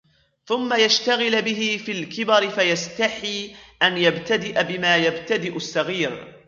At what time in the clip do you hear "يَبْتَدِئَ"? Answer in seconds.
3.97-4.63